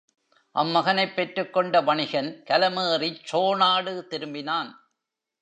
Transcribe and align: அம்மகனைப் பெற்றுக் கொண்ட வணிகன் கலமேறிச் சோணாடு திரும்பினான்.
அம்மகனைப் 0.55 1.13
பெற்றுக் 1.15 1.53
கொண்ட 1.53 1.81
வணிகன் 1.81 2.43
கலமேறிச் 2.49 3.21
சோணாடு 3.31 3.93
திரும்பினான். 4.09 4.71